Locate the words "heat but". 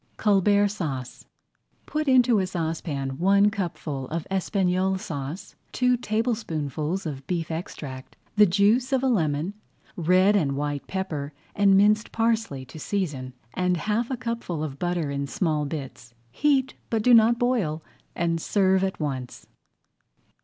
16.31-17.03